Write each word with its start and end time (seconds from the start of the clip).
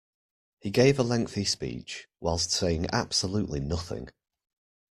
He 0.61 0.71
gave 0.71 0.97
a 0.97 1.03
lengthy 1.03 1.45
speech, 1.45 2.07
whilst 2.19 2.49
saying 2.49 2.87
absolutely 2.91 3.59
nothing. 3.59 4.09